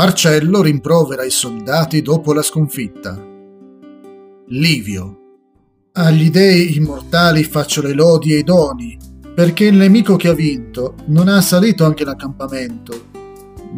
[0.00, 3.22] Marcello rimprovera i soldati dopo la sconfitta.
[4.46, 5.18] Livio.
[5.92, 8.96] Agli dei immortali faccio le lodi e i doni,
[9.34, 13.08] perché il nemico che ha vinto non ha assalito anche l'accampamento,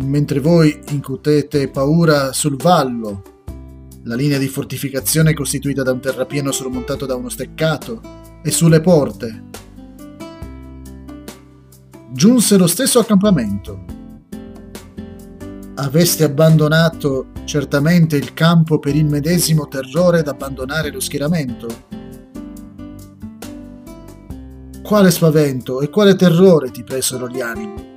[0.04, 3.22] mentre voi incutete paura sul vallo.
[4.04, 8.00] La linea di fortificazione è costituita da un terrapieno sormontato da uno steccato
[8.44, 9.43] e sulle porte.
[12.12, 14.01] Giunse lo stesso accampamento,
[15.75, 21.68] aveste abbandonato certamente il campo per il medesimo terrore d'abbandonare lo schieramento?
[24.82, 27.90] Quale spavento e quale terrore ti presero gli animi?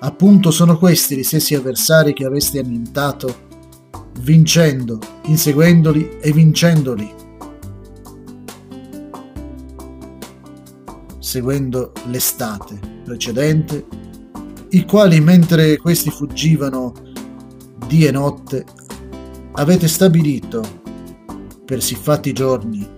[0.00, 3.48] Appunto sono questi gli stessi avversari che aveste annientato,
[4.20, 7.14] vincendo, inseguendoli e vincendoli.
[11.18, 13.86] Seguendo l'estate precedente
[14.72, 16.92] i quali mentre questi fuggivano
[17.86, 18.64] di e notte
[19.52, 20.62] avete stabilito
[21.64, 22.88] per siffatti giorni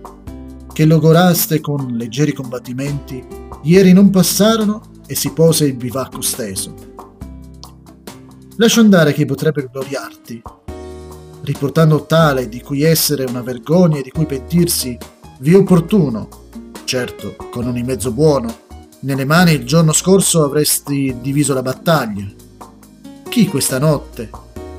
[0.71, 3.25] che logoraste con leggeri combattimenti
[3.63, 6.75] ieri non passarono e si pose il bivacco steso.
[8.57, 10.41] Lascio andare chi potrebbe gloriarti,
[11.41, 14.95] riportando tale di cui essere una vergogna e di cui pentirsi
[15.39, 16.27] vi è opportuno,
[16.83, 18.62] certo con ogni mezzo buono,
[19.03, 22.25] nelle mani il giorno scorso avresti diviso la battaglia.
[23.27, 24.29] Chi questa notte?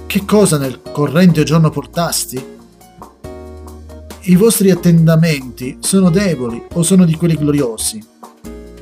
[0.07, 2.53] Che cosa nel corrente giorno portasti?
[4.27, 8.03] I vostri attendamenti sono deboli o sono di quelli gloriosi?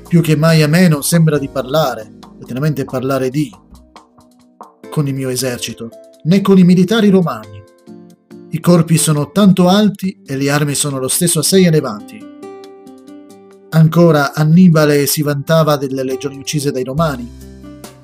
[0.06, 3.50] Più che mai a me non sembra di parlare, letteralmente parlare di,
[4.90, 5.88] con il mio esercito,
[6.24, 7.60] né con i militari romani.
[8.50, 12.31] I corpi sono tanto alti e le armi sono lo stesso assai elevati.
[13.74, 17.26] Ancora Annibale si vantava delle legioni uccise dai Romani.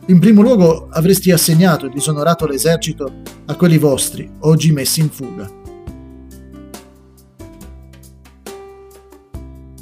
[0.06, 5.46] In primo luogo avresti assegnato e disonorato l'esercito a quelli vostri, oggi messi in fuga.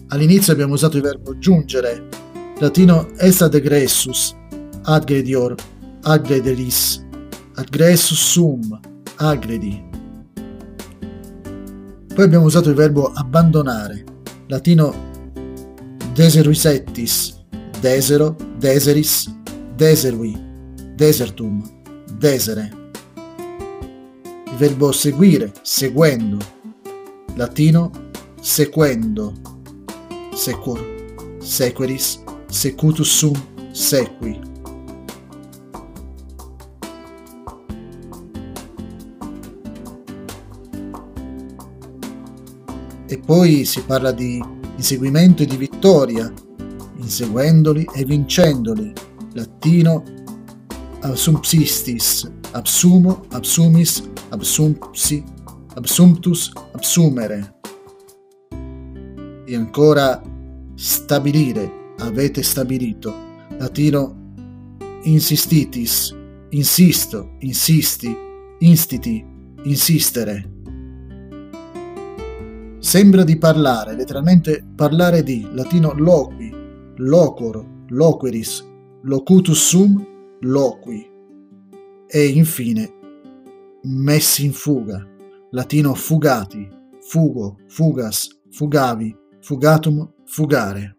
[0.08, 2.08] All'inizio abbiamo usato il verbo giungere,
[2.58, 4.34] latino est ad egressus,
[4.82, 5.54] adgredior,
[6.02, 7.06] agrederis,
[7.54, 8.80] agressus sum,
[9.16, 9.84] agredi.
[12.12, 14.04] Poi abbiamo usato il verbo abbandonare,
[14.48, 15.14] latino
[16.16, 17.36] deseruisettis,
[17.82, 19.28] desero, deseris,
[19.76, 20.34] deserui,
[20.96, 21.62] desertum,
[22.18, 22.72] desere.
[24.46, 26.38] Il verbo seguire, seguendo,
[27.36, 27.92] latino
[28.40, 29.34] sequendo,
[30.32, 30.80] secur,
[31.40, 33.34] sequeris, secutus sum,
[33.72, 34.40] sequi.
[43.06, 44.42] E poi si parla di
[44.76, 46.32] inseguimento e di vittoria,
[46.96, 48.92] inseguendoli e vincendoli.
[49.32, 50.02] Latino
[51.00, 55.22] absumpsistis, absumo, absumis, absumpsi,
[55.74, 57.54] absumptus, absumere.
[59.46, 60.20] E ancora
[60.74, 63.14] stabilire, avete stabilito.
[63.58, 64.32] Latino
[65.02, 66.14] insistitis,
[66.50, 68.14] insisto, insisti,
[68.58, 69.24] institi,
[69.64, 70.55] insistere.
[72.96, 76.50] Sembra di parlare, letteralmente parlare di, latino loqui,
[76.96, 78.66] locor, loqueris,
[79.02, 80.02] locutus sum,
[80.40, 81.06] loqui.
[82.06, 82.90] E infine,
[83.82, 85.06] messi in fuga,
[85.50, 86.66] latino fugati,
[87.02, 90.95] fugo, fugas, fugavi, fugatum, fugare.